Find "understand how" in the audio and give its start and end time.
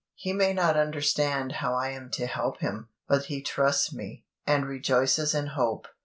0.75-1.75